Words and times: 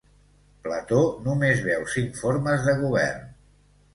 Plató 0.67 1.01
només 1.25 1.61
veu 1.67 1.85
cinc 1.95 2.17
formes 2.21 2.65
de 2.69 2.75
govern. 2.83 3.31